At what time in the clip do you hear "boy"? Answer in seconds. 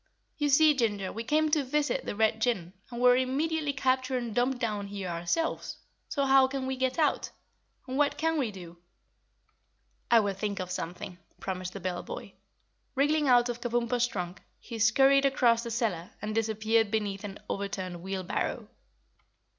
12.01-12.33